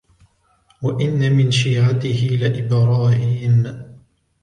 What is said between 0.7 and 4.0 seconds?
وَإِنَّ مِنْ شِيعَتِهِ لَإِبْرَاهِيمَ